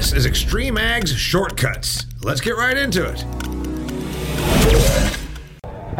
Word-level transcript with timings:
This 0.00 0.14
is 0.14 0.24
Extreme 0.24 0.78
Ag's 0.78 1.12
Shortcuts. 1.14 2.06
Let's 2.22 2.40
get 2.40 2.56
right 2.56 2.74
into 2.74 3.04
it. 3.04 3.20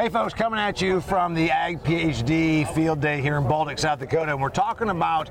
Hey 0.00 0.08
folks, 0.08 0.32
coming 0.32 0.58
at 0.58 0.80
you 0.80 1.02
from 1.02 1.34
the 1.34 1.50
Ag 1.50 1.84
PhD 1.84 2.66
field 2.74 3.02
day 3.02 3.20
here 3.20 3.36
in 3.36 3.46
Baltic, 3.46 3.78
South 3.78 3.98
Dakota, 3.98 4.32
and 4.32 4.40
we're 4.40 4.48
talking 4.48 4.88
about 4.88 5.28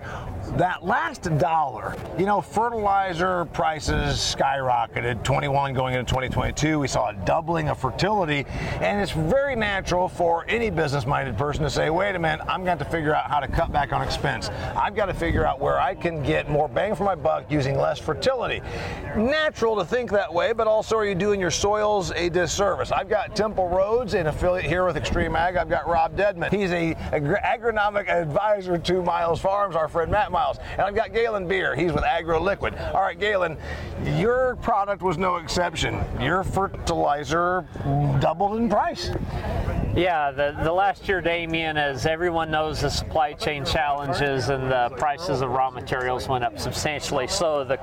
that 0.58 0.86
last 0.86 1.24
dollar. 1.40 1.96
You 2.20 2.28
know, 2.28 2.40
fertilizer 2.40 3.46
prices 3.46 4.18
skyrocketed, 4.18 5.24
21 5.24 5.74
going 5.74 5.96
into 5.96 6.08
2022. 6.08 6.78
We 6.78 6.88
saw 6.88 7.10
a 7.10 7.14
doubling 7.26 7.70
of 7.70 7.80
fertility, 7.80 8.46
and 8.80 9.02
it's 9.02 9.12
very 9.12 9.56
natural 9.56 10.08
for 10.08 10.46
any 10.48 10.70
business-minded 10.70 11.36
person 11.36 11.64
to 11.64 11.70
say, 11.72 11.90
wait 11.90 12.14
a 12.14 12.20
minute, 12.20 12.46
I'm 12.48 12.64
going 12.64 12.78
to 12.78 12.86
figure 12.86 13.16
out 13.16 13.26
how 13.26 13.40
to 13.40 13.48
cut 13.48 13.72
back 13.72 13.92
on 13.92 14.04
expense. 14.04 14.50
I've 14.76 14.96
got 14.96 15.08
to 15.08 15.16
figure 15.16 15.48
out 15.48 15.60
where 15.60 15.80
I 15.80 15.96
can 15.96 16.22
get 16.22 16.48
more 16.48 16.68
bang 16.68 16.94
for 16.94 17.06
my 17.06 17.16
buck 17.16 17.52
using 17.52 17.76
less 17.76 17.98
fertility. 17.98 18.62
Natural 19.16 19.76
to 19.78 19.86
think 19.86 20.12
that 20.12 20.32
way, 20.32 20.54
but 20.54 20.68
also 20.68 20.96
are 20.96 21.06
you 21.08 21.16
doing 21.16 21.40
your 21.40 21.50
soils 21.50 22.12
a 22.12 22.30
disservice? 22.30 22.92
I've 22.92 23.10
got 23.10 23.36
Temple 23.36 23.68
Rhodes, 23.68 24.14
an 24.14 24.28
affiliate 24.28 24.59
here 24.64 24.86
with 24.86 24.98
Extreme 24.98 25.36
Ag. 25.36 25.56
I've 25.56 25.70
got 25.70 25.88
Robb 25.88 26.16
Dedman. 26.16 26.52
He's 26.52 26.72
a, 26.72 26.96
agronomic 26.96 28.10
advisor 28.10 28.78
to 28.78 29.02
Miles 29.02 29.40
Farms, 29.40 29.76
our 29.76 29.88
friend 29.88 30.12
Matt 30.12 30.32
Miles. 30.32 30.58
And 30.74 30.82
I've 30.82 30.96
got 30.96 31.12
Galynn 31.12 31.48
Beer. 31.48 31.76
He's 31.76 31.92
with 31.92 32.04
AgroLiquid. 32.04 32.94
All 32.94 33.02
right, 33.02 33.20
Galynn, 33.20 33.58
your 34.20 34.56
product 34.58 35.02
was 35.02 35.18
no 35.18 35.38
exception. 35.38 36.04
Your 36.20 36.44
fertilizer 36.44 37.66
doubled 38.20 38.58
in 38.58 38.70
price. 38.70 39.12
Yeah, 39.96 40.32
the, 40.32 40.56
the 40.64 40.72
last 40.72 41.08
year, 41.08 41.20
Damian, 41.20 41.76
as 41.76 42.06
everyone 42.06 42.52
knows, 42.52 42.82
the 42.82 42.90
supply 42.90 43.34
chain 43.34 43.66
challenges 43.66 44.50
and 44.50 44.72
the 44.72 44.90
prices 44.98 45.42
of 45.42 45.50
raw 45.50 45.70
materials 45.72 46.28
went 46.28 46.44
up 46.44 46.60
substantially. 46.60 47.28
So 47.28 47.64
the 47.64 47.80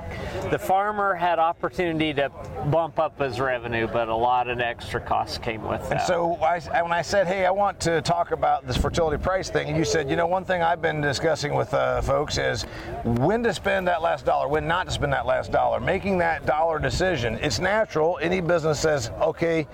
the 0.49 0.57
farmer 0.57 1.13
had 1.13 1.37
opportunity 1.37 2.13
to 2.13 2.29
bump 2.71 2.97
up 2.97 3.19
his 3.19 3.39
revenue, 3.39 3.87
but 3.87 4.07
a 4.07 4.15
lot 4.15 4.49
of 4.49 4.59
extra 4.59 5.01
costs 5.01 5.37
came 5.37 5.63
with 5.63 5.81
that. 5.89 5.91
And 5.91 6.01
so 6.01 6.35
I, 6.35 6.59
when 6.81 6.93
I 6.93 7.01
said, 7.01 7.27
hey, 7.27 7.45
I 7.45 7.51
want 7.51 7.79
to 7.81 8.01
talk 8.01 8.31
about 8.31 8.65
this 8.65 8.77
fertility 8.77 9.21
price 9.21 9.49
thing, 9.49 9.75
you 9.75 9.83
said, 9.83 10.09
you 10.09 10.15
know, 10.15 10.27
one 10.27 10.45
thing 10.45 10.61
I've 10.61 10.81
been 10.81 11.01
discussing 11.01 11.53
with 11.53 11.73
uh, 11.73 12.01
folks 12.01 12.37
is 12.37 12.63
when 13.03 13.43
to 13.43 13.53
spend 13.53 13.87
that 13.89 14.01
last 14.01 14.25
dollar, 14.25 14.47
when 14.47 14.67
not 14.67 14.87
to 14.87 14.91
spend 14.93 15.11
that 15.13 15.25
last 15.25 15.51
dollar, 15.51 15.79
making 15.79 16.17
that 16.19 16.45
dollar 16.45 16.79
decision. 16.79 17.37
It's 17.41 17.59
natural. 17.59 18.17
Any 18.21 18.39
business 18.39 18.79
says, 18.79 19.09
okay, 19.21 19.67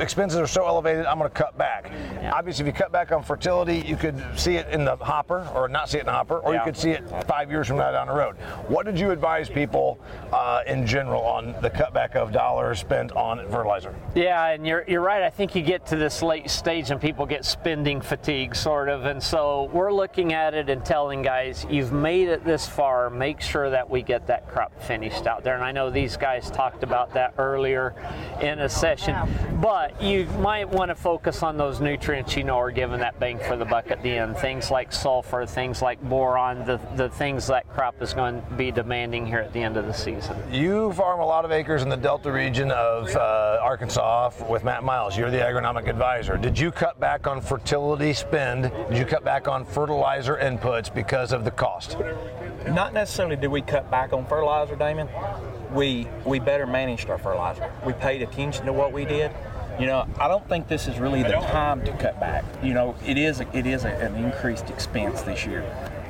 expenses 0.00 0.38
are 0.38 0.46
so 0.46 0.66
elevated, 0.66 1.06
I'm 1.06 1.18
going 1.18 1.30
to 1.30 1.36
cut 1.36 1.56
back. 1.56 1.90
Yeah. 1.90 2.32
Obviously, 2.34 2.62
if 2.62 2.66
you 2.66 2.72
cut 2.72 2.92
back 2.92 3.12
on 3.12 3.22
fertility, 3.22 3.78
you 3.86 3.96
could 3.96 4.22
see 4.36 4.56
it 4.56 4.68
in 4.68 4.84
the 4.84 4.96
hopper 4.96 5.46
or 5.54 5.68
not 5.68 5.88
see 5.88 5.98
it 5.98 6.00
in 6.00 6.06
the 6.06 6.12
hopper, 6.12 6.38
or 6.38 6.54
yeah. 6.54 6.60
you 6.60 6.64
could 6.64 6.76
see 6.76 6.90
it 6.90 7.04
five 7.26 7.50
years 7.50 7.68
from 7.68 7.76
now 7.76 7.90
down 7.90 8.06
the 8.06 8.12
road. 8.12 8.36
What 8.68 8.86
did 8.86 8.98
you 8.98 9.10
advise 9.10 9.48
people 9.48 9.98
uh, 10.32 10.62
in 10.66 10.86
general 10.86 11.22
on 11.22 11.54
the 11.60 11.70
cutback 11.70 12.16
of 12.16 12.32
dollars 12.32 12.80
spent 12.80 13.12
on 13.12 13.38
fertilizer? 13.50 13.94
Yeah, 14.14 14.46
and 14.46 14.66
you're, 14.66 14.84
you're 14.88 15.00
right. 15.00 15.22
I 15.22 15.30
think 15.30 15.54
you 15.54 15.62
get 15.62 15.86
to 15.86 15.96
this 15.96 16.22
late 16.22 16.50
stage 16.50 16.90
and 16.90 17.00
people 17.00 17.26
get 17.26 17.44
spending 17.44 18.00
fatigue, 18.00 18.56
sort 18.56 18.88
of. 18.88 19.04
And 19.06 19.22
so 19.22 19.70
we're 19.72 19.92
looking 19.92 20.32
at 20.32 20.54
it 20.54 20.70
and 20.70 20.84
telling 20.84 21.22
guys, 21.22 21.66
you've 21.68 21.92
made 21.92 22.28
it 22.28 22.44
this 22.44 22.66
far, 22.66 23.10
make 23.10 23.40
sure 23.40 23.70
that 23.70 23.88
we 23.88 24.02
get 24.02 24.26
that 24.26 24.48
crop 24.48 24.82
finished 24.82 25.26
out 25.26 25.44
there. 25.44 25.54
And 25.54 25.64
I 25.64 25.72
know 25.72 25.90
these 25.90 26.16
guys 26.16 26.50
talked 26.50 26.82
about 26.82 27.12
that 27.14 27.34
earlier 27.38 27.94
in 28.40 28.60
a 28.60 28.68
session, 28.68 29.16
but 29.60 29.89
you 30.00 30.26
might 30.38 30.68
want 30.68 30.90
to 30.90 30.94
focus 30.94 31.42
on 31.42 31.56
those 31.56 31.80
nutrients 31.80 32.36
you 32.36 32.44
know 32.44 32.58
are 32.58 32.70
giving 32.70 33.00
that 33.00 33.18
bang 33.18 33.38
for 33.38 33.56
the 33.56 33.64
buck 33.64 33.90
at 33.90 34.02
the 34.02 34.10
end. 34.10 34.36
Things 34.36 34.70
like 34.70 34.92
sulfur, 34.92 35.46
things 35.46 35.82
like 35.82 36.00
boron, 36.02 36.64
the, 36.66 36.80
the 36.96 37.08
things 37.10 37.46
that 37.46 37.68
crop 37.68 38.00
is 38.02 38.12
going 38.12 38.42
to 38.42 38.54
be 38.54 38.70
demanding 38.70 39.26
here 39.26 39.38
at 39.38 39.52
the 39.52 39.62
end 39.62 39.76
of 39.76 39.86
the 39.86 39.92
season. 39.92 40.36
You 40.52 40.92
farm 40.92 41.20
a 41.20 41.26
lot 41.26 41.44
of 41.44 41.52
acres 41.52 41.82
in 41.82 41.88
the 41.88 41.96
Delta 41.96 42.30
region 42.30 42.70
of 42.70 43.14
uh, 43.14 43.58
Arkansas 43.62 44.32
with 44.48 44.64
Matt 44.64 44.84
Miles. 44.84 45.16
You're 45.16 45.30
the 45.30 45.38
agronomic 45.38 45.88
advisor. 45.88 46.36
Did 46.36 46.58
you 46.58 46.70
cut 46.70 46.98
back 47.00 47.26
on 47.26 47.40
fertility 47.40 48.12
spend? 48.12 48.70
Did 48.88 48.98
you 48.98 49.04
cut 49.04 49.24
back 49.24 49.48
on 49.48 49.64
fertilizer 49.64 50.36
inputs 50.36 50.92
because 50.92 51.32
of 51.32 51.44
the 51.44 51.50
cost? 51.50 51.96
Not 52.68 52.92
necessarily 52.92 53.36
did 53.36 53.48
we 53.48 53.62
cut 53.62 53.90
back 53.90 54.12
on 54.12 54.26
fertilizer, 54.26 54.76
Damian. 54.76 55.08
We 55.72 56.08
we 56.24 56.40
better 56.40 56.66
managed 56.66 57.08
our 57.10 57.18
fertilizer. 57.18 57.72
We 57.86 57.92
paid 57.92 58.22
attention 58.22 58.66
to 58.66 58.72
what 58.72 58.92
we 58.92 59.04
did 59.04 59.30
you 59.80 59.86
know, 59.86 60.06
I 60.18 60.28
don't 60.28 60.46
think 60.48 60.68
this 60.68 60.86
is 60.86 60.98
really 60.98 61.22
the 61.22 61.30
time 61.30 61.84
to 61.86 61.92
cut 61.96 62.20
back. 62.20 62.44
You 62.62 62.74
know, 62.74 62.94
it 63.06 63.16
is 63.16 63.40
it 63.40 63.66
is 63.66 63.84
a, 63.84 63.88
an 63.88 64.14
increased 64.16 64.68
expense 64.68 65.22
this 65.22 65.46
year 65.46 65.64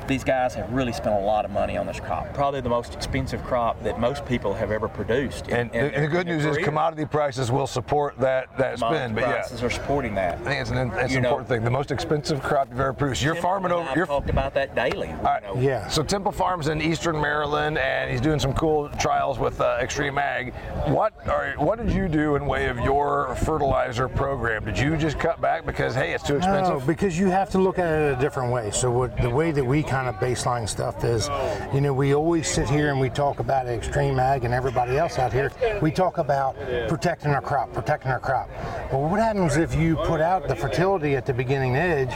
these 0.07 0.23
guys 0.23 0.53
have 0.55 0.71
really 0.71 0.93
spent 0.93 1.15
a 1.15 1.19
lot 1.19 1.45
of 1.45 1.51
money 1.51 1.77
on 1.77 1.85
this 1.85 1.99
crop. 1.99 2.33
Probably 2.33 2.61
the 2.61 2.69
most 2.69 2.93
expensive 2.93 3.43
crop 3.43 3.81
that 3.83 3.99
most 3.99 4.25
people 4.25 4.53
have 4.53 4.71
ever 4.71 4.87
produced. 4.87 5.47
In, 5.47 5.69
and, 5.73 5.75
and, 5.75 6.03
the 6.03 6.07
good 6.07 6.27
news 6.27 6.43
career. 6.43 6.59
is 6.59 6.65
commodity 6.65 7.05
prices 7.05 7.51
will 7.51 7.67
support 7.67 8.17
that, 8.19 8.55
that 8.57 8.79
spend. 8.79 9.15
But 9.15 9.25
prices 9.25 9.61
yeah. 9.61 9.67
are 9.67 9.69
supporting 9.69 10.15
that. 10.15 10.39
I 10.39 10.43
think 10.43 10.61
it's 10.61 10.69
an, 10.71 10.91
it's 10.93 11.13
an 11.13 11.23
important 11.23 11.47
thing. 11.47 11.63
The 11.63 11.71
most 11.71 11.91
expensive 11.91 12.41
crop 12.41 12.69
you've 12.69 12.79
ever 12.79 12.93
produced. 12.93 13.21
You're 13.21 13.35
farming 13.35 13.71
over. 13.71 13.91
You're 13.95 14.05
talked 14.05 14.29
about 14.29 14.53
that 14.55 14.75
daily. 14.75 15.13
Right. 15.21 15.43
Yeah. 15.57 15.87
So 15.87 16.03
Temple 16.03 16.31
Farms 16.31 16.67
in 16.67 16.81
Eastern 16.81 17.19
Maryland, 17.19 17.77
and 17.77 18.09
he's 18.09 18.21
doing 18.21 18.39
some 18.39 18.53
cool 18.53 18.89
trials 18.99 19.39
with 19.39 19.59
uh, 19.61 19.77
Extreme 19.81 20.17
Ag. 20.17 20.53
What 20.87 21.13
are 21.27 21.53
what 21.57 21.77
did 21.77 21.91
you 21.91 22.07
do 22.07 22.35
in 22.35 22.45
way 22.45 22.67
of 22.67 22.77
your 22.79 23.35
fertilizer 23.35 24.07
program? 24.07 24.65
Did 24.65 24.77
you 24.77 24.97
just 24.97 25.19
cut 25.19 25.39
back 25.41 25.65
because 25.65 25.95
hey, 25.95 26.13
it's 26.13 26.23
too 26.23 26.37
expensive? 26.37 26.79
No, 26.79 26.85
because 26.85 27.17
you 27.17 27.27
have 27.27 27.49
to 27.51 27.59
look 27.59 27.79
at 27.79 27.91
it 27.91 28.17
a 28.17 28.21
different 28.21 28.51
way. 28.51 28.71
So 28.71 28.91
what, 28.91 29.15
the 29.17 29.29
way 29.29 29.51
that 29.51 29.63
we 29.63 29.83
kind 29.83 30.00
kind 30.01 30.15
of 30.15 30.19
baseline 30.19 30.67
stuff 30.67 31.03
is, 31.03 31.29
you 31.73 31.79
know, 31.79 31.93
we 31.93 32.15
always 32.15 32.47
sit 32.47 32.67
here 32.67 32.89
and 32.89 32.99
we 32.99 33.07
talk 33.07 33.39
about 33.39 33.67
extreme 33.67 34.19
ag 34.19 34.45
and 34.45 34.53
everybody 34.53 34.97
else 34.97 35.19
out 35.19 35.31
here. 35.31 35.51
We 35.79 35.91
talk 35.91 36.17
about 36.17 36.55
protecting 36.87 37.31
our 37.31 37.41
crop, 37.41 37.71
protecting 37.71 38.11
our 38.11 38.19
crop. 38.19 38.49
Well, 38.91 39.03
what 39.03 39.19
happens 39.19 39.57
if 39.57 39.75
you 39.75 39.97
put 39.97 40.19
out 40.19 40.47
the 40.47 40.55
fertility 40.55 41.15
at 41.15 41.27
the 41.27 41.33
beginning 41.33 41.75
edge, 41.75 42.09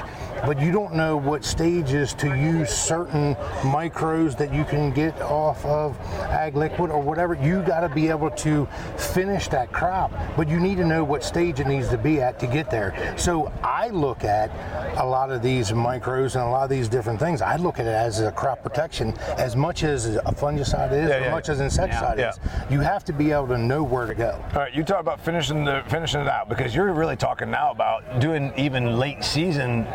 but 0.44 0.60
you 0.60 0.72
don't 0.72 0.94
know 0.94 1.18
what 1.18 1.44
stages 1.44 2.14
to 2.16 2.36
use 2.36 2.70
certain 2.70 3.36
micros 3.62 4.38
that 4.38 4.54
you 4.54 4.64
can 4.64 4.92
get 4.92 5.20
off 5.22 5.64
of 5.66 6.00
ag 6.30 6.56
liquid 6.56 6.92
or 6.92 7.02
whatever? 7.02 7.34
You 7.36 7.62
got 7.62 7.82
to 7.82 7.90
be 7.90 8.10
able 8.10 8.32
to 8.32 8.66
finish 8.98 9.48
that 9.50 9.72
crop, 9.72 10.12
but 10.36 10.48
you 10.48 10.60
need 10.60 10.78
to 10.78 10.86
know 10.86 11.04
what 11.04 11.24
stage 11.24 11.60
it 11.60 11.68
needs 11.68 11.90
to 11.90 11.98
be 11.98 12.22
at 12.22 12.40
to 12.40 12.48
get 12.48 12.70
there. 12.70 13.14
So 13.18 13.52
I 13.64 13.90
look 13.90 14.24
at 14.24 14.52
a 14.98 15.06
lot 15.06 15.32
of 15.32 15.42
these 15.42 15.72
micros 15.72 16.36
and 16.36 16.44
a 16.44 16.50
lot 16.50 16.64
of 16.64 16.70
these 16.70 16.90
different 16.90 17.20
things. 17.20 17.42
I 17.42 17.56
look 17.56 17.80
at 17.80 17.86
it 17.86 17.96
as 17.96 18.22
a 18.22 18.32
crop 18.32 18.64
protection 18.64 19.18
as 19.38 19.56
much 19.56 19.84
as 19.84 20.16
a 20.16 20.22
fungicide 20.22 20.92
is, 20.92 21.10
yeah, 21.10 21.16
as 21.16 21.32
much 21.32 21.50
as 21.50 21.60
insecticide 21.60 22.20
yeah. 22.20 22.30
is. 22.30 22.40
You 22.70 22.80
have 22.82 23.04
to 23.06 23.14
be 23.14 23.32
able 23.32 23.48
to 23.48 23.58
know 23.58 23.84
where 23.84 24.06
to 24.06 24.16
go. 24.16 24.44
All 24.54 24.60
right, 24.60 24.74
you 24.74 24.84
talk 24.84 25.00
about 25.00 25.20
finishing 25.20 25.66
the 25.66 25.84
finishing 25.88 26.22
it 26.22 26.28
out 26.28 26.50
because 26.50 26.76
you're 26.76 26.92
really 26.94 27.16
talking 27.16 27.50
now 27.50 27.72
about 27.72 28.20
doing 28.20 28.54
even 28.58 28.98
late 28.98 29.24
season 29.24 29.86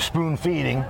spoon 0.00 0.36
feeding, 0.36 0.84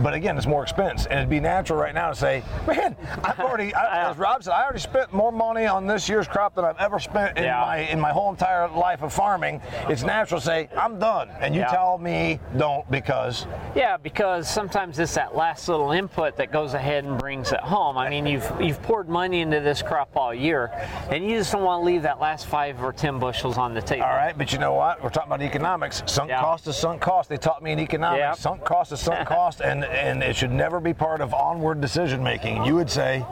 but 0.00 0.14
again, 0.14 0.38
it's 0.38 0.46
more 0.46 0.62
expense, 0.62 1.06
and 1.06 1.18
it'd 1.18 1.28
be 1.28 1.40
natural 1.40 1.78
right 1.78 1.94
now 1.94 2.08
to 2.08 2.16
say, 2.16 2.42
man, 2.66 2.96
I've 3.22 3.38
already, 3.40 3.74
I, 3.74 4.10
as 4.10 4.16
Rob 4.16 4.42
said, 4.42 4.52
I 4.52 4.62
already 4.62 4.80
spent 4.80 5.12
more 5.12 5.32
money 5.32 5.66
on 5.66 5.86
this 5.86 6.08
year's 6.08 6.26
crop 6.26 6.54
than 6.54 6.64
I've 6.64 6.78
ever 6.78 6.98
spent 6.98 7.36
in 7.36 7.44
my 7.44 7.78
in 7.78 8.00
my 8.00 8.10
whole 8.10 8.30
entire 8.30 8.68
life 8.68 9.02
of 9.02 9.12
farming. 9.12 9.60
It's 9.88 10.02
natural 10.02 10.40
to 10.40 10.46
say 10.46 10.68
I'm 10.76 10.98
done, 10.98 11.28
and 11.40 11.54
you 11.54 11.64
tell 11.68 11.98
me 11.98 12.40
don't 12.56 12.90
because. 12.90 13.46
Yeah, 13.74 13.96
because 13.96 14.48
sometimes 14.48 14.98
it's 14.98 15.14
that 15.14 15.36
last 15.36 15.68
little 15.68 15.82
little 15.82 15.92
input 15.92 16.36
that 16.36 16.52
goes 16.52 16.74
ahead 16.74 17.04
and 17.04 17.18
brings 17.18 17.52
it 17.52 17.60
home. 17.60 17.98
I 17.98 18.08
mean, 18.08 18.26
you've 18.26 18.50
you've 18.60 18.80
poured 18.82 19.08
money 19.08 19.40
into 19.40 19.60
this 19.60 19.82
crop 19.82 20.16
all 20.16 20.32
year, 20.32 20.70
and 21.10 21.28
you 21.28 21.38
just 21.38 21.52
don't 21.52 21.62
want 21.62 21.82
to 21.82 21.86
leave 21.86 22.02
that 22.02 22.20
last 22.20 22.46
five 22.46 22.82
or 22.82 22.92
ten 22.92 23.18
bushels 23.18 23.58
on 23.58 23.74
the 23.74 23.82
table. 23.82 24.04
All 24.04 24.10
right, 24.10 24.36
but 24.36 24.52
you 24.52 24.58
know 24.58 24.74
what? 24.74 25.02
We're 25.02 25.10
talking 25.10 25.32
about 25.32 25.42
economics. 25.42 26.02
Sunk 26.06 26.30
yeah. 26.30 26.40
cost 26.40 26.66
is 26.66 26.76
sunk 26.76 27.00
cost. 27.00 27.28
They 27.28 27.36
taught 27.36 27.62
me 27.62 27.72
in 27.72 27.80
economics. 27.80 28.31
Yeah. 28.32 28.42
Sunk 28.42 28.64
cost 28.64 28.92
is 28.92 29.00
sunk 29.00 29.28
cost, 29.28 29.60
and 29.60 29.84
and 29.84 30.22
it 30.22 30.36
should 30.36 30.52
never 30.52 30.80
be 30.80 30.94
part 30.94 31.20
of 31.20 31.34
onward 31.34 31.80
decision 31.80 32.22
making. 32.22 32.64
You 32.64 32.74
would 32.76 32.90
say. 32.90 33.24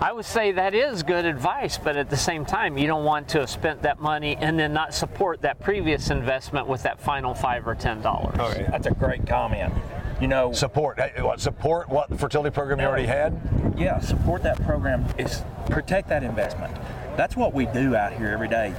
I 0.00 0.12
would 0.12 0.24
say 0.24 0.52
that 0.52 0.74
is 0.74 1.02
good 1.02 1.24
advice, 1.24 1.78
but 1.78 1.96
at 1.96 2.08
the 2.08 2.16
same 2.16 2.44
time, 2.44 2.78
you 2.78 2.86
don't 2.86 3.04
want 3.04 3.28
to 3.28 3.40
have 3.40 3.50
spent 3.50 3.82
that 3.82 4.00
money 4.00 4.36
and 4.36 4.58
then 4.58 4.72
not 4.72 4.94
support 4.94 5.42
that 5.42 5.60
previous 5.60 6.10
investment 6.10 6.66
with 6.66 6.82
that 6.82 6.98
final 6.98 7.34
five 7.34 7.66
or 7.68 7.74
ten 7.74 8.00
dollars. 8.00 8.36
Oh, 8.38 8.50
okay, 8.50 8.66
that's 8.70 8.86
a 8.86 8.92
great 8.92 9.26
comment 9.26 9.72
you 10.20 10.28
know 10.28 10.52
support 10.52 11.00
what 11.18 11.40
support 11.40 11.88
what 11.88 12.08
the 12.08 12.16
fertility 12.16 12.54
program 12.54 12.78
you 12.78 12.86
already 12.86 13.06
had 13.06 13.36
yeah 13.76 13.98
support 13.98 14.40
that 14.42 14.62
program 14.62 15.04
is 15.18 15.42
protect 15.68 16.08
that 16.08 16.22
investment 16.22 16.72
that's 17.16 17.34
what 17.34 17.52
we 17.52 17.66
do 17.66 17.96
out 17.96 18.12
here 18.12 18.28
every 18.28 18.46
day 18.46 18.72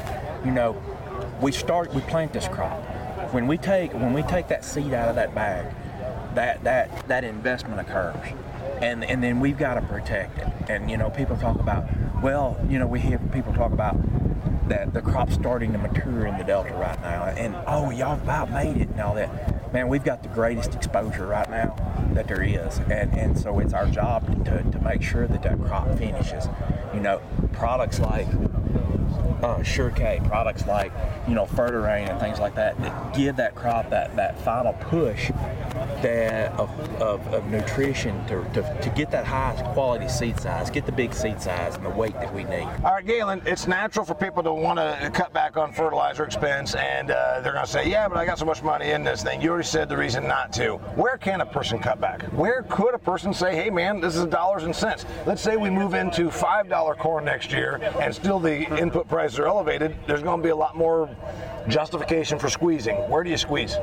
you 0.46 0.52
know 0.52 0.82
we 1.42 1.52
start 1.52 1.94
we 1.94 2.00
plant 2.04 2.32
this 2.32 2.48
crop 2.48 2.82
when 3.34 3.48
we 3.48 3.58
take 3.58 3.94
when 3.94 4.14
we 4.14 4.22
take 4.24 4.48
that 4.48 4.64
seed 4.64 4.94
out 4.94 5.10
of 5.10 5.16
that 5.16 5.34
bag 5.34 5.66
that 6.36 6.64
that 6.64 7.08
that 7.08 7.24
investment 7.24 7.80
occurs 7.80 8.16
and 8.82 9.04
and 9.04 9.24
then 9.24 9.40
we've 9.40 9.58
got 9.58 9.74
to 9.74 9.82
protect 9.82 10.38
it 10.38 10.48
and 10.70 10.90
you 10.90 10.98
know 10.98 11.10
people 11.10 11.36
talk 11.38 11.60
about 11.60 11.86
well 12.22 12.58
you 12.70 12.78
know 12.78 12.88
we 12.88 13.00
hear 13.00 13.18
people 13.32 13.54
talk 13.54 13.72
about 13.72 13.98
that 14.70 14.94
the 14.94 15.02
crop's 15.02 15.34
starting 15.34 15.72
to 15.74 15.78
mature 15.78 16.26
in 16.26 16.38
the 16.38 16.44
delta 16.44 16.74
right 16.76 17.02
now 17.02 17.24
and 17.24 17.56
oh 17.68 17.90
y'all 17.90 18.14
about 18.14 18.52
made 18.52 18.78
it 18.78 18.90
and 18.90 19.02
all 19.02 19.16
that 19.16 19.30
man, 19.74 19.88
we've 19.88 20.04
got 20.04 20.22
the 20.22 20.30
greatest 20.30 20.76
exposure 20.76 21.26
right 21.26 21.50
now. 21.50 21.76
that 22.14 22.28
there 22.28 22.44
is, 22.44 22.78
and 22.92 23.12
and 23.18 23.38
so 23.38 23.58
it's 23.60 23.74
our 23.74 23.88
job 23.88 24.46
to, 24.46 24.62
to 24.72 24.80
make 24.82 25.02
sure 25.02 25.26
that 25.26 25.42
that 25.42 25.60
crop 25.64 25.98
finishes. 25.98 26.48
You 26.94 27.00
know, 27.00 27.22
products 27.54 28.00
like 28.00 28.28
uh, 29.44 29.62
Sure 29.62 29.92
K, 29.92 30.22
products 30.26 30.66
like 30.66 30.92
you 31.28 31.36
know 31.36 31.46
Fertirain 31.46 32.10
and 32.10 32.20
things 32.20 32.40
like 32.40 32.56
that 32.56 32.80
that 32.82 33.14
give 33.14 33.36
that 33.36 33.56
crop 33.56 33.90
that, 33.90 34.16
that 34.16 34.40
final 34.40 34.74
push 34.74 35.32
that 36.02 36.52
of, 36.60 36.70
of, 37.02 37.26
of 37.34 37.46
nutrition 37.48 38.26
to, 38.28 38.44
to, 38.54 38.80
to 38.82 38.90
get 38.96 39.12
that 39.12 39.26
high 39.26 39.54
quality 39.74 40.08
seed 40.08 40.40
size, 40.40 40.70
get 40.70 40.86
the 40.86 40.92
big 40.92 41.14
seed 41.14 41.42
size 41.42 41.76
and 41.76 41.86
the 41.86 41.90
weight 41.90 42.14
that 42.14 42.34
we 42.34 42.44
need. 42.44 42.64
All 42.84 42.94
right, 42.94 43.06
Galynn, 43.06 43.46
it's 43.46 43.68
natural 43.68 44.06
for 44.06 44.14
people 44.14 44.44
to 44.44 44.54
want 44.54 44.80
to 44.80 45.12
cut 45.14 45.34
back 45.34 45.58
on 45.58 45.74
fertilizer 45.74 46.24
expense, 46.24 46.76
and 46.76 47.12
uh, 47.12 47.42
they're 47.42 47.54
going 47.54 47.66
to 47.66 47.72
say, 47.72 47.90
yeah, 47.90 48.08
but 48.08 48.18
I 48.18 48.26
got 48.26 48.40
so 48.40 48.46
much 48.46 48.62
money 48.64 48.92
in 48.92 49.04
this 49.04 49.24
thing. 49.24 49.42
You 49.42 49.50
already 49.50 49.68
said 49.68 49.90
the 49.90 49.98
reason 49.98 50.28
not 50.28 50.54
to. 50.54 50.74
Where 50.96 51.18
can 51.18 51.42
a 51.42 51.46
person 51.46 51.80
cut 51.80 52.00
back? 52.00 52.24
Where 52.34 52.64
could 52.64 52.94
a 52.94 53.00
person 53.00 53.34
say, 53.34 53.56
hey, 53.56 53.70
man, 53.70 54.00
this 54.00 54.16
is 54.16 54.26
dollars 54.26 54.64
and 54.64 54.76
cents? 54.76 55.06
Let's 55.26 55.42
say 55.42 55.58
we 55.58 55.70
move 55.70 55.94
into 55.94 56.30
$5 56.30 56.98
corn 56.98 57.26
next 57.26 57.52
year, 57.52 57.80
and 58.00 58.14
still 58.14 58.40
the 58.40 58.64
input 58.80 59.08
prices 59.08 59.40
are 59.40 59.48
elevated. 59.48 59.96
There's 60.08 60.24
going 60.24 60.40
to 60.40 60.44
be 60.44 60.52
a 60.52 60.56
lot 60.56 60.76
more 60.76 61.10
justification 61.68 62.40
for 62.40 62.50
squeezing. 62.50 62.96
Where 63.10 63.24
do 63.24 63.30
you 63.30 63.38
squeeze? 63.38 63.78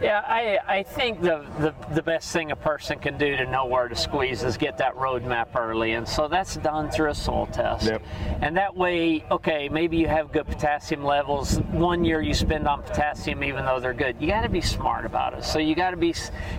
Yeah, 0.00 0.22
I, 0.26 0.58
I 0.66 0.82
think 0.82 1.22
the, 1.22 1.46
the, 1.58 1.74
the 1.94 2.02
best 2.02 2.30
thing 2.32 2.50
a 2.50 2.56
person 2.56 2.98
can 2.98 3.16
do 3.16 3.36
to 3.36 3.46
know 3.46 3.64
where 3.64 3.88
to 3.88 3.96
squeeze 3.96 4.42
is 4.42 4.56
get 4.56 4.76
that 4.78 4.94
roadmap 4.94 5.56
early. 5.56 5.92
And 5.92 6.06
so 6.06 6.28
that's 6.28 6.56
done 6.56 6.90
through 6.90 7.10
a 7.10 7.14
soil 7.14 7.46
test. 7.46 7.86
Yep. 7.86 8.02
And 8.42 8.56
that 8.58 8.76
way, 8.76 9.24
okay, 9.30 9.70
maybe 9.70 9.96
you 9.96 10.06
have 10.06 10.32
good 10.32 10.46
potassium 10.46 11.02
levels. 11.02 11.58
One 11.72 12.04
year 12.04 12.20
you 12.20 12.34
spend 12.34 12.68
on 12.68 12.82
potassium 12.82 13.42
even 13.42 13.64
though 13.64 13.80
they're 13.80 13.94
good. 13.94 14.16
You 14.20 14.26
got 14.28 14.42
to 14.42 14.50
be 14.50 14.60
smart 14.60 15.06
about 15.06 15.32
it. 15.32 15.44
So 15.44 15.58
you 15.58 15.74
got 15.74 15.92
to 15.92 15.96
be, 15.96 16.14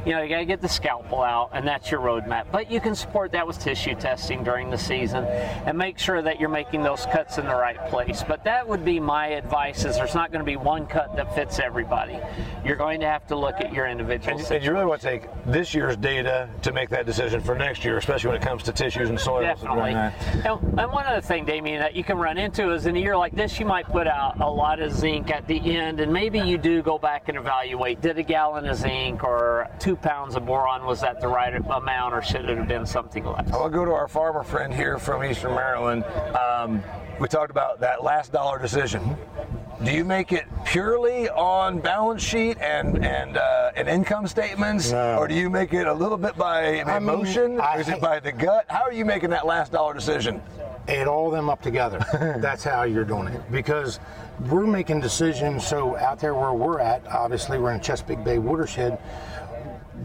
you 0.05 0.13
know, 0.13 0.23
you 0.23 0.29
got 0.29 0.39
to 0.39 0.45
get 0.45 0.61
the 0.61 0.69
scalpel 0.69 1.21
out 1.21 1.51
and 1.53 1.67
that's 1.67 1.91
your 1.91 2.01
roadmap. 2.01 2.51
But 2.51 2.71
you 2.71 2.81
can 2.81 2.95
support 2.95 3.31
that 3.33 3.45
with 3.45 3.59
tissue 3.59 3.93
testing 3.95 4.43
during 4.43 4.71
the 4.71 4.77
season 4.77 5.25
and 5.25 5.77
make 5.77 5.99
sure 5.99 6.23
that 6.23 6.39
you're 6.39 6.49
making 6.49 6.81
those 6.81 7.05
cuts 7.05 7.37
in 7.37 7.45
the 7.45 7.55
right 7.55 7.87
place. 7.89 8.23
But 8.27 8.43
that 8.45 8.67
would 8.67 8.83
be 8.83 8.99
my 8.99 9.27
advice 9.27 9.85
is 9.85 9.95
there's 9.95 10.15
not 10.15 10.31
going 10.31 10.43
to 10.43 10.49
be 10.49 10.57
one 10.57 10.87
cut 10.87 11.15
that 11.15 11.35
fits 11.35 11.59
everybody. 11.59 12.17
You're 12.65 12.75
going 12.75 12.99
to 13.01 13.05
have 13.07 13.26
to 13.27 13.35
look 13.35 13.55
at 13.59 13.73
your 13.73 13.87
individual 13.87 14.37
And, 14.37 14.51
and 14.51 14.63
you 14.63 14.71
really 14.71 14.85
want 14.85 15.01
to 15.01 15.07
take 15.07 15.27
this 15.45 15.73
year's 15.73 15.97
data 15.97 16.49
to 16.61 16.71
make 16.71 16.89
that 16.89 17.05
decision 17.05 17.41
for 17.41 17.55
next 17.55 17.83
year, 17.83 17.97
especially 17.97 18.29
when 18.29 18.41
it 18.41 18.43
comes 18.43 18.63
to 18.63 18.71
tissues 18.71 19.09
and 19.09 19.19
soils. 19.19 19.45
and 19.45 19.59
Definitely. 19.59 19.93
that. 19.93 20.45
And, 20.45 20.79
and 20.79 20.91
one 20.91 21.05
other 21.05 21.21
thing, 21.21 21.45
Damian, 21.45 21.79
that 21.79 21.95
you 21.95 22.03
can 22.03 22.17
run 22.17 22.37
into 22.37 22.71
is 22.71 22.85
in 22.85 22.95
a 22.95 22.99
year 22.99 23.17
like 23.17 23.33
this, 23.33 23.59
you 23.59 23.65
might 23.65 23.87
put 23.87 24.07
out 24.07 24.39
a 24.39 24.49
lot 24.49 24.79
of 24.79 24.91
zinc 24.91 25.29
at 25.31 25.47
the 25.47 25.77
end, 25.77 25.99
and 25.99 26.11
maybe 26.11 26.39
you 26.39 26.57
do 26.57 26.81
go 26.81 26.97
back 26.97 27.29
and 27.29 27.37
evaluate 27.37 28.01
did 28.01 28.17
a 28.17 28.23
gallon 28.23 28.65
of 28.65 28.75
zinc 28.77 29.23
or 29.23 29.67
two 29.79 29.95
pounds 29.95 30.35
of 30.35 30.45
boron, 30.45 30.85
was 30.85 31.01
that 31.01 31.19
the 31.19 31.27
right 31.27 31.53
amount, 31.55 32.13
or 32.13 32.21
should 32.21 32.45
it 32.49 32.57
have 32.57 32.67
been 32.67 32.85
something 32.85 33.25
less? 33.25 33.51
I'll 33.51 33.69
go 33.69 33.85
to 33.85 33.91
our 33.91 34.07
farmer 34.07 34.43
friend 34.43 34.73
here 34.73 34.97
from 34.97 35.23
Eastern 35.23 35.55
Maryland. 35.55 36.03
Um, 36.35 36.83
we 37.19 37.27
talked 37.27 37.51
about 37.51 37.79
that 37.79 38.03
last 38.03 38.31
dollar 38.31 38.59
decision. 38.59 39.17
Do 39.83 39.91
you 39.91 40.03
make 40.03 40.31
it 40.31 40.45
purely 40.65 41.29
on 41.29 41.79
balance 41.79 42.23
sheet 42.23 42.57
and 42.59 43.05
and 43.05 43.37
uh, 43.37 43.71
and 43.75 43.87
income 43.87 44.25
statements, 44.27 44.91
No. 44.91 45.17
or 45.17 45.27
do 45.27 45.35
you 45.35 45.49
make 45.51 45.71
it 45.73 45.85
a 45.85 45.93
little 45.93 46.17
bit 46.17 46.35
by 46.35 46.81
I 46.81 46.99
mean, 46.99 47.09
emotion, 47.09 47.61
I 47.61 47.77
or 47.77 47.81
is 47.81 47.89
it 47.89 48.01
by 48.01 48.19
the 48.19 48.31
gut? 48.31 48.65
How 48.69 48.81
are 48.83 48.91
you 48.91 49.05
making 49.05 49.29
that 49.31 49.45
last 49.45 49.71
dollar 49.71 49.93
decision? 49.93 50.41
add 50.87 51.05
all 51.05 51.29
them 51.29 51.49
up 51.49 51.61
together. 51.61 51.99
That's 52.39 52.63
how 52.63 52.83
you're 52.83 53.03
doing 53.03 53.27
it 53.27 53.41
because 53.51 53.99
we're 54.49 54.65
making 54.65 55.01
decisions. 55.01 55.67
So 55.67 55.97
out 55.97 56.17
there 56.17 56.33
where 56.33 56.53
we're 56.53 56.79
at, 56.79 57.05
obviously 57.07 57.57
we're 57.59 57.73
in 57.73 57.81
Chesapeake 57.81 58.23
Bay 58.23 58.39
watershed. 58.39 58.97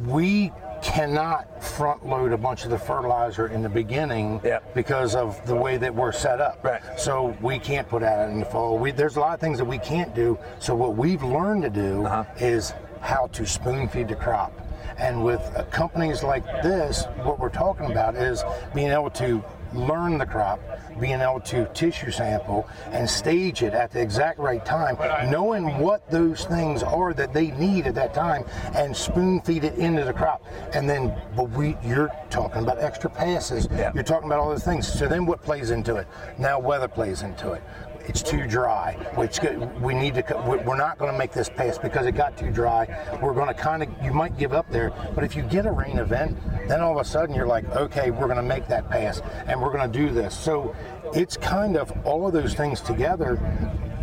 We 0.07 0.51
cannot 0.83 1.63
front 1.63 2.05
load 2.07 2.33
a 2.33 2.37
bunch 2.37 2.65
of 2.65 2.71
the 2.71 2.79
fertilizer 2.79 3.47
in 3.47 3.63
the 3.63 3.69
beginning 3.69 4.41
Yep. 4.45 4.75
because 4.75 5.15
of 5.15 5.45
the 5.47 5.55
way 5.55 5.77
that 5.77 5.95
we're 5.95 6.13
set 6.13 6.41
up. 6.41 6.63
Right. 6.65 6.83
So 6.99 7.37
we 7.41 7.59
can't 7.59 7.89
put 7.89 8.03
out 8.03 8.29
in 8.29 8.41
the 8.41 8.47
fall. 8.47 8.79
We, 8.79 8.91
there's 8.91 9.17
a 9.17 9.21
lot 9.21 9.35
of 9.35 9.41
things 9.41 9.59
that 9.59 9.65
we 9.65 9.79
can't 9.79 10.15
do. 10.15 10.39
So 10.59 10.75
what 10.75 10.97
we've 10.97 11.23
learned 11.23 11.63
to 11.63 11.71
do 11.71 12.05
Uh-huh. 12.05 12.25
is 12.39 12.75
how 13.01 13.29
to 13.29 13.47
spoon 13.47 13.89
feed 13.89 14.09
the 14.09 14.17
crop. 14.17 14.53
And 14.99 15.25
with 15.25 15.41
companies 15.71 16.23
like 16.23 16.45
this, 16.63 17.05
what 17.23 17.39
we're 17.39 17.49
talking 17.49 17.91
about 17.91 18.15
is 18.17 18.45
being 18.75 18.91
able 18.91 19.11
to 19.11 19.43
learn 19.75 20.19
the 20.19 20.27
crop, 20.27 20.61
being 21.01 21.21
able 21.21 21.41
to 21.41 21.67
tissue 21.75 22.11
sample 22.11 22.69
and 22.91 23.09
stage 23.09 23.63
it 23.63 23.75
at 23.75 23.91
the 23.91 24.01
exact 24.01 24.39
right 24.39 24.65
time, 24.65 24.97
knowing 25.31 25.79
what 25.79 26.11
those 26.11 26.45
things 26.45 26.83
are 26.83 27.13
that 27.15 27.33
they 27.33 27.51
need 27.53 27.87
at 27.87 27.95
that 27.95 28.15
time, 28.15 28.45
and 28.75 28.97
spoon 28.97 29.41
feed 29.41 29.65
it 29.65 29.75
into 29.75 30.05
the 30.05 30.13
crop. 30.13 30.45
And 30.75 30.89
then, 30.89 31.15
but 31.37 31.51
we, 31.51 31.77
you're 31.83 32.11
talking 32.31 32.63
about 32.63 32.79
extra 32.79 33.11
passes. 33.11 33.69
Yeah. 33.71 33.93
You're 33.95 34.03
talking 34.03 34.29
about 34.29 34.39
all 34.39 34.51
those 34.51 34.65
things. 34.65 34.87
So 34.87 35.09
then, 35.09 35.27
what 35.27 35.43
plays 35.43 35.71
into 35.71 35.97
it? 35.97 36.07
Now, 36.39 36.59
weather 36.59 36.89
plays 36.89 37.23
into 37.23 37.53
it. 37.53 37.63
It's 38.07 38.23
too 38.23 38.47
dry, 38.47 38.95
which 39.15 39.39
we 39.81 39.95
need 39.95 40.15
to. 40.15 40.45
we- 40.49 40.59
We're 40.59 40.77
not 40.77 40.99
going 40.99 41.13
to 41.13 41.17
make 41.19 41.33
this 41.33 41.49
pass 41.49 41.79
because 41.79 42.07
it 42.07 42.13
got 42.13 42.37
too 42.37 42.51
dry. 42.51 42.87
We're 43.23 43.35
going 43.35 43.49
to 43.49 43.55
kind 43.55 43.83
of. 43.83 43.89
You 44.03 44.13
might 44.13 44.37
give 44.37 44.53
up 44.53 44.69
there, 44.71 44.93
but 45.15 45.25
if 45.25 45.37
you 45.37 45.43
get 45.43 45.67
a 45.67 45.73
rain 45.73 45.99
event, 45.99 46.37
then 46.69 46.81
all 46.81 46.93
of 46.99 47.05
a 47.05 47.09
sudden 47.09 47.35
you're 47.35 47.47
like, 47.47 47.65
okay, 47.71 48.11
we're 48.11 48.27
going 48.27 48.37
to 48.37 48.43
make 48.43 48.67
that 48.69 48.89
pass, 48.91 49.21
and 49.47 49.61
we're 49.61 49.73
going 49.73 49.91
to 49.91 49.99
do 49.99 50.11
this. 50.11 50.37
So 50.37 50.75
it's 51.15 51.37
kind 51.37 51.77
of 51.77 51.93
all 52.07 52.27
of 52.27 52.33
those 52.33 52.55
things 52.55 52.81
together. 52.81 53.39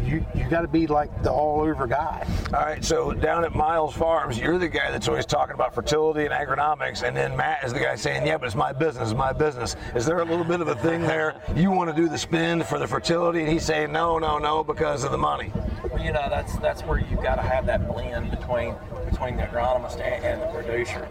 You 0.03 0.25
you 0.33 0.49
got 0.49 0.61
to 0.61 0.67
be 0.67 0.87
like 0.87 1.23
the 1.23 1.31
all 1.31 1.61
over 1.61 1.85
guy. 1.85 2.25
All 2.53 2.61
right, 2.61 2.83
so 2.83 3.11
down 3.11 3.43
at 3.43 3.53
Miles 3.53 3.93
Farms, 3.93 4.39
you're 4.39 4.57
the 4.57 4.69
guy 4.69 4.91
that's 4.91 5.07
always 5.07 5.25
talking 5.25 5.53
about 5.53 5.75
fertility 5.75 6.25
and 6.25 6.33
agronomics, 6.33 7.03
and 7.03 7.15
then 7.15 7.35
Matt 7.35 7.63
is 7.63 7.73
the 7.73 7.79
guy 7.79 7.95
saying, 7.95 8.25
"Yeah, 8.25 8.37
but 8.37 8.47
it's 8.47 8.55
my 8.55 8.71
business, 8.71 9.13
my 9.13 9.33
business." 9.33 9.75
Is 9.95 10.05
there 10.05 10.19
a 10.19 10.25
little 10.25 10.45
bit 10.45 10.61
of 10.61 10.67
a 10.67 10.75
thing 10.75 11.01
there? 11.01 11.35
You 11.55 11.71
want 11.71 11.89
to 11.89 11.95
do 11.95 12.07
the 12.07 12.17
spend 12.17 12.65
for 12.65 12.79
the 12.79 12.87
fertility, 12.87 13.41
and 13.41 13.49
he's 13.49 13.65
saying, 13.65 13.91
"No, 13.91 14.17
no, 14.19 14.37
no," 14.37 14.63
because 14.63 15.03
of 15.03 15.11
the 15.11 15.17
money. 15.17 15.51
Well, 15.91 16.03
you 16.03 16.11
know, 16.11 16.27
that's 16.29 16.57
that's 16.57 16.83
where 16.83 16.99
you've 16.99 17.23
got 17.23 17.35
to 17.35 17.41
have 17.41 17.65
that 17.65 17.87
blend 17.87 18.29
between 18.29 18.75
between 19.09 19.37
the 19.37 19.43
agronomist 19.43 19.99
and, 19.99 20.23
and 20.23 20.41
the 20.41 20.47
producer. 20.47 21.07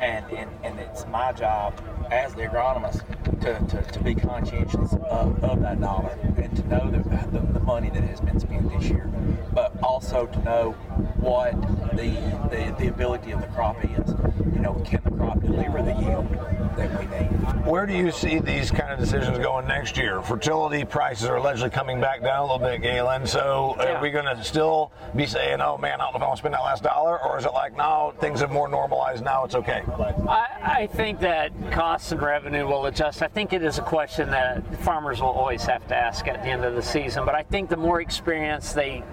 And, 0.00 0.24
and 0.30 0.50
and 0.62 0.78
it's 0.78 1.04
my 1.06 1.32
job 1.32 1.74
as 2.10 2.34
the 2.34 2.42
agronomist 2.42 3.02
to, 3.40 3.58
to, 3.76 3.92
to 3.92 4.00
be 4.00 4.14
conscientious 4.14 4.92
of, 5.08 5.42
of 5.44 5.60
that 5.62 5.80
dollar 5.80 6.16
and 6.36 6.56
to 6.56 6.68
know 6.68 6.90
the, 6.90 6.98
the, 7.30 7.52
the 7.52 7.60
money 7.60 7.90
that 7.90 8.02
has 8.04 8.20
been 8.20 8.38
spent 8.38 8.70
this 8.72 8.88
year, 8.88 9.10
but 9.52 9.72
also 9.82 10.26
to 10.26 10.38
know 10.44 10.72
what 11.18 11.52
the, 11.96 12.10
the 12.50 12.74
the 12.78 12.88
ability 12.88 13.32
of 13.32 13.40
the 13.40 13.46
crop 13.48 13.84
is. 13.84 14.14
You 14.54 14.60
know, 14.60 14.74
can 14.86 15.00
the 15.04 15.10
crop 15.10 15.40
deliver 15.40 15.82
the 15.82 15.94
yield 15.94 16.28
that 16.76 16.90
we 16.98 17.06
need? 17.06 17.29
Where 17.70 17.86
do 17.86 17.94
you 17.94 18.10
see 18.10 18.40
these 18.40 18.68
kind 18.72 18.92
of 18.92 18.98
decisions 18.98 19.38
going 19.38 19.68
next 19.68 19.96
year? 19.96 20.20
Fertility 20.22 20.84
prices 20.84 21.28
are 21.28 21.36
allegedly 21.36 21.70
coming 21.70 22.00
back 22.00 22.20
down 22.20 22.40
a 22.40 22.42
little 22.42 22.58
bit, 22.58 22.82
Galynn. 22.82 23.28
So 23.28 23.76
Yeah. 23.78 23.92
are 23.92 24.02
we 24.02 24.10
going 24.10 24.24
to 24.24 24.42
still 24.42 24.90
be 25.14 25.24
saying, 25.24 25.60
"Oh 25.60 25.78
man, 25.78 26.00
I 26.00 26.10
don't 26.10 26.14
know 26.14 26.18
if 26.18 26.22
I 26.24 26.26
want 26.26 26.36
to 26.38 26.40
spend 26.42 26.54
that 26.54 26.64
last 26.64 26.82
dollar," 26.82 27.22
or 27.22 27.38
is 27.38 27.44
it 27.44 27.52
like, 27.52 27.76
"No, 27.76 28.12
things 28.18 28.40
have 28.40 28.50
more 28.50 28.66
normalized 28.66 29.24
now, 29.24 29.44
it's 29.44 29.54
okay"? 29.54 29.82
I, 30.28 30.46
I 30.80 30.86
think 30.88 31.20
that 31.20 31.52
costs 31.70 32.10
and 32.10 32.20
revenue 32.20 32.66
will 32.66 32.86
adjust. 32.86 33.22
I 33.22 33.28
think 33.28 33.52
it 33.52 33.62
is 33.62 33.78
a 33.78 33.82
question 33.82 34.30
that 34.30 34.64
farmers 34.80 35.20
will 35.20 35.28
always 35.28 35.64
have 35.66 35.86
to 35.86 35.96
ask 35.96 36.26
at 36.26 36.42
the 36.42 36.48
end 36.48 36.64
of 36.64 36.74
the 36.74 36.82
season. 36.82 37.24
But 37.24 37.36
I 37.36 37.44
think 37.44 37.70
the 37.70 37.76
more 37.76 38.00
experience 38.00 38.72
they 38.72 39.04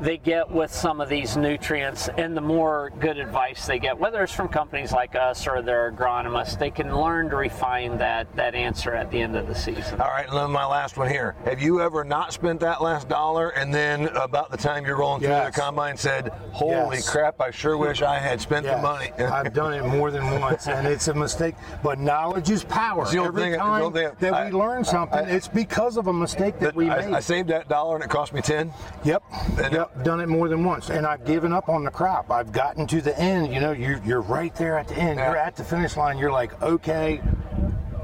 they 0.00 0.16
get 0.16 0.50
with 0.50 0.72
some 0.72 1.00
of 1.02 1.08
these 1.10 1.36
nutrients 1.38 2.08
and 2.18 2.36
the 2.36 2.40
more 2.40 2.92
good 2.98 3.18
advice 3.18 3.66
they 3.66 3.78
get, 3.78 3.98
whether 3.98 4.22
it's 4.22 4.32
from 4.32 4.48
companies 4.48 4.92
like 4.92 5.14
us 5.16 5.46
or 5.46 5.62
their 5.62 5.90
agronomists, 5.90 6.58
they 6.58 6.70
can 6.70 6.94
learn 6.94 7.30
to 7.30 7.36
refine 7.36 7.96
that 7.96 8.05
that 8.06 8.54
answer 8.54 8.94
at 8.94 9.10
the 9.10 9.20
end 9.20 9.36
of 9.36 9.46
the 9.46 9.54
season. 9.54 10.00
All 10.00 10.08
right, 10.08 10.28
and 10.28 10.36
then 10.36 10.50
my 10.50 10.64
last 10.64 10.96
one 10.96 11.08
here. 11.10 11.34
Have 11.44 11.60
you 11.60 11.80
ever 11.80 12.04
not 12.04 12.32
spent 12.32 12.60
that 12.60 12.80
last 12.82 13.08
dollar 13.08 13.50
and 13.50 13.74
then 13.74 14.06
about 14.08 14.50
the 14.50 14.56
time 14.56 14.84
you're 14.86 14.96
rolling 14.96 15.20
through 15.20 15.30
Yes. 15.30 15.54
the 15.54 15.60
combine 15.60 15.96
said, 15.96 16.28
holy 16.52 16.96
Yes. 16.96 17.08
crap, 17.10 17.40
I 17.40 17.50
sure 17.50 17.76
wish 17.76 18.02
I 18.02 18.18
had 18.18 18.40
spent 18.40 18.64
the 18.64 18.72
Yes. 18.72 18.82
money? 18.82 19.10
I've 19.18 19.52
done 19.52 19.74
it 19.74 19.84
more 19.84 20.10
than 20.10 20.40
once, 20.40 20.68
and 20.68 20.86
it's 20.86 21.08
a 21.08 21.14
mistake. 21.14 21.54
But 21.82 21.98
knowledge 21.98 22.50
is 22.50 22.64
power. 22.64 23.06
The 23.06 23.22
Every 23.22 23.42
thing- 23.42 23.58
time 23.58 23.82
only 23.82 24.02
thing- 24.04 24.12
that 24.20 24.34
I- 24.34 24.44
we 24.46 24.52
learn 24.52 24.84
something, 24.84 25.18
I- 25.18 25.22
it's 25.30 25.48
because 25.48 25.96
of 25.96 26.06
a 26.06 26.12
mistake 26.12 26.58
that 26.60 26.74
we 26.74 26.88
made. 26.88 27.12
I, 27.12 27.16
I 27.16 27.20
saved 27.20 27.48
that 27.50 27.68
dollar 27.68 27.96
and 27.96 28.04
it 28.04 28.10
cost 28.10 28.32
me 28.32 28.40
10. 28.40 28.72
Yep, 29.04 29.22
And- 29.62 29.72
yep, 29.72 30.04
done 30.04 30.20
it 30.20 30.28
more 30.28 30.48
than 30.48 30.64
once, 30.64 30.90
and 30.90 31.06
I've 31.06 31.24
given 31.24 31.52
up 31.52 31.68
on 31.68 31.84
the 31.84 31.90
crop. 31.90 32.30
I've 32.30 32.52
gotten 32.52 32.86
to 32.88 33.00
the 33.00 33.18
end. 33.18 33.52
You 33.52 33.60
know, 33.60 33.72
you're 33.72 34.00
you're 34.04 34.20
right 34.20 34.54
there 34.56 34.78
at 34.78 34.88
the 34.88 34.94
end. 34.96 35.18
Yeah. 35.18 35.28
You're 35.30 35.38
at 35.38 35.56
the 35.56 35.64
finish 35.64 35.96
line. 35.96 36.18
You're 36.18 36.30
like, 36.32 36.60
okay, 36.62 37.20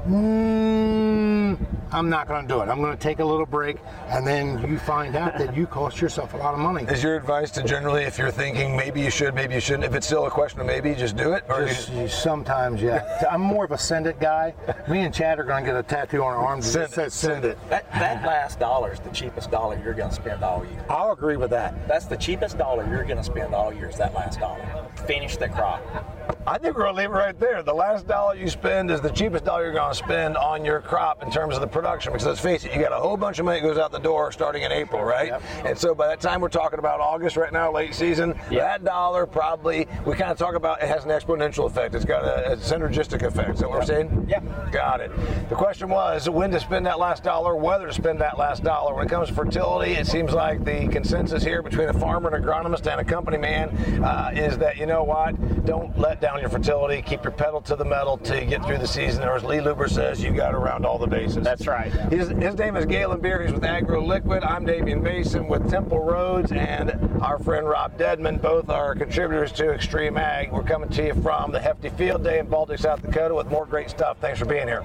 mm, 0.07 1.57
I'm 1.91 2.09
not 2.09 2.27
going 2.27 2.41
to 2.41 2.47
do 2.47 2.61
it. 2.61 2.69
I'm 2.69 2.79
going 2.81 2.91
to 2.95 3.01
take 3.01 3.19
a 3.19 3.25
little 3.25 3.45
break, 3.45 3.77
and 4.09 4.25
then 4.25 4.59
you 4.69 4.79
find 4.79 5.15
out 5.15 5.37
that 5.37 5.55
you 5.55 5.67
cost 5.67 6.01
yourself 6.01 6.33
a 6.33 6.37
lot 6.37 6.53
of 6.53 6.59
money. 6.59 6.83
Is 6.83 7.03
your 7.03 7.15
advice 7.15 7.51
to 7.51 7.63
generally, 7.63 8.03
if 8.03 8.17
you're 8.17 8.31
thinking 8.31 8.75
maybe 8.75 9.01
you 9.01 9.09
should, 9.11 9.35
maybe 9.35 9.53
you 9.55 9.59
shouldn't, 9.59 9.83
if 9.85 9.93
it's 9.93 10.07
still 10.07 10.25
a 10.25 10.31
question 10.31 10.59
of 10.59 10.65
maybe, 10.65 10.93
just 10.95 11.15
do 11.15 11.33
it? 11.33 11.43
Or 11.49 11.65
Just, 11.67 11.89
you- 11.91 12.07
sometimes, 12.07 12.81
yeah. 12.81 13.23
I'm 13.29 13.41
more 13.41 13.65
of 13.65 13.71
a 13.71 13.77
send 13.77 14.07
it 14.07 14.19
guy. 14.19 14.53
Me 14.89 14.99
and 15.01 15.13
Chad 15.13 15.39
are 15.39 15.43
going 15.43 15.63
to 15.63 15.71
get 15.71 15.77
a 15.79 15.83
tattoo 15.83 16.23
on 16.23 16.33
our 16.33 16.43
arms 16.45 16.65
that 16.73 16.89
Send 16.91 17.07
it, 17.07 17.11
says 17.11 17.13
send 17.13 17.45
it. 17.45 17.57
That 17.69 17.91
that 17.91 18.25
last 18.25 18.59
dollar 18.59 18.91
is 18.93 18.99
the 18.99 19.09
cheapest 19.11 19.51
dollar 19.51 19.79
you're 19.83 19.93
going 19.93 20.09
to 20.09 20.15
spend 20.15 20.43
all 20.43 20.65
year. 20.65 20.83
I'll 20.89 21.11
agree 21.11 21.37
with 21.37 21.51
that. 21.51 21.87
That's 21.87 22.05
the 22.05 22.17
cheapest 22.17 22.57
dollar 22.57 22.87
you're 22.89 23.03
going 23.05 23.17
to 23.17 23.23
spend 23.23 23.53
all 23.53 23.71
year 23.73 23.89
is 23.89 23.97
that 23.97 24.13
last 24.13 24.39
dollar. 24.39 24.65
Finish 25.05 25.37
the 25.37 25.49
crop. 25.49 25.81
I 26.45 26.57
think 26.57 26.75
we're 26.75 26.83
gonna 26.83 26.97
leave 26.97 27.09
it 27.09 27.13
right 27.13 27.39
there. 27.39 27.63
The 27.63 27.73
last 27.73 28.05
dollar 28.05 28.35
you 28.35 28.49
spend 28.49 28.91
is 28.91 28.99
the 28.99 29.09
cheapest 29.09 29.45
dollar 29.45 29.63
you're 29.63 29.73
gonna 29.73 29.95
spend 29.95 30.35
on 30.35 30.65
your 30.65 30.81
crop 30.81 31.23
in 31.23 31.31
terms 31.31 31.55
of 31.55 31.61
the 31.61 31.67
production. 31.67 32.11
Because 32.11 32.25
let's 32.25 32.41
face 32.41 32.65
it, 32.65 32.73
you 32.73 32.81
got 32.81 32.91
a 32.91 32.97
whole 32.97 33.15
bunch 33.15 33.39
of 33.39 33.45
money 33.45 33.61
that 33.61 33.65
goes 33.65 33.77
out 33.77 33.93
the 33.93 33.99
door 33.99 34.29
starting 34.33 34.63
in 34.63 34.71
April, 34.71 35.01
right? 35.05 35.27
Yep. 35.27 35.41
And 35.63 35.77
so 35.77 35.95
by 35.95 36.07
that 36.07 36.19
time 36.19 36.41
we're 36.41 36.49
talking 36.49 36.79
about 36.79 36.99
August 36.99 37.37
right 37.37 37.53
now, 37.53 37.71
late 37.71 37.95
season. 37.95 38.37
Yep. 38.51 38.61
That 38.61 38.83
dollar 38.83 39.25
probably 39.25 39.87
we 40.05 40.15
kind 40.15 40.31
of 40.31 40.37
talk 40.37 40.55
about 40.55 40.83
it 40.83 40.89
has 40.89 41.05
an 41.05 41.11
exponential 41.11 41.65
effect. 41.65 41.95
It's 41.95 42.03
got 42.03 42.25
a, 42.25 42.51
a 42.51 42.57
synergistic 42.57 43.21
effect. 43.23 43.51
Is 43.51 43.59
that 43.61 43.69
what 43.69 43.79
we're 43.79 43.85
saying? 43.85 44.25
Yeah. 44.27 44.41
Got 44.69 44.99
it. 44.99 45.11
The 45.47 45.55
question 45.55 45.87
was 45.87 46.29
when 46.29 46.51
to 46.51 46.59
spend 46.59 46.85
that 46.87 46.99
last 46.99 47.23
dollar, 47.23 47.55
whether 47.55 47.87
to 47.87 47.93
spend 47.93 48.19
that 48.19 48.37
last 48.37 48.65
dollar. 48.65 48.93
When 48.95 49.05
it 49.05 49.09
comes 49.09 49.29
to 49.29 49.33
fertility, 49.33 49.93
it 49.93 50.07
seems 50.07 50.33
like 50.33 50.65
the 50.65 50.89
consensus 50.89 51.41
here 51.41 51.61
between 51.61 51.87
a 51.87 51.93
farmer, 51.93 52.35
an 52.35 52.43
agronomist, 52.43 52.91
and 52.91 52.99
a 52.99 53.05
company 53.05 53.37
man 53.37 53.69
uh, 54.03 54.31
is 54.33 54.57
that 54.57 54.75
you 54.75 54.85
know 54.85 55.03
what? 55.03 55.65
Don't 55.65 55.97
let 55.97 56.19
down 56.33 56.41
your 56.41 56.49
fertility. 56.49 57.01
Keep 57.01 57.23
your 57.23 57.31
pedal 57.31 57.61
to 57.61 57.75
the 57.75 57.85
metal 57.85 58.17
till 58.17 58.39
you 58.39 58.45
get 58.45 58.65
through 58.65 58.79
the 58.79 58.87
season. 58.87 59.23
Or 59.23 59.35
as 59.35 59.43
Lee 59.43 59.61
Lubbers 59.61 59.91
says, 59.91 60.23
you 60.23 60.31
got 60.31 60.55
around 60.55 60.85
all 60.85 60.97
the 60.97 61.07
bases. 61.07 61.43
That's 61.43 61.67
right. 61.67 61.91
His, 62.11 62.29
his 62.29 62.55
name 62.55 62.75
is 62.75 62.85
Galynn 62.85 63.21
Beer. 63.21 63.43
He's 63.43 63.53
with 63.53 63.63
AgroLiquid. 63.63 64.45
I'm 64.45 64.65
Damian 64.65 65.03
Mason 65.03 65.47
with 65.47 65.69
Temple 65.69 65.99
Rhodes, 65.99 66.51
and 66.51 66.91
our 67.21 67.37
friend 67.39 67.67
Robb 67.67 67.97
Dedman. 67.97 68.41
Both 68.41 68.69
are 68.69 68.95
contributors 68.95 69.51
to 69.53 69.71
Extreme 69.71 70.17
Ag. 70.17 70.51
We're 70.51 70.63
coming 70.63 70.89
to 70.89 71.07
you 71.07 71.13
from 71.21 71.51
the 71.51 71.59
Hefty 71.59 71.89
Field 71.89 72.23
Day 72.23 72.39
in 72.39 72.47
Baltic, 72.47 72.79
South 72.79 73.01
Dakota, 73.01 73.35
with 73.35 73.47
more 73.47 73.65
great 73.65 73.89
stuff. 73.89 74.17
Thanks 74.19 74.39
for 74.39 74.45
being 74.45 74.67
here. 74.67 74.83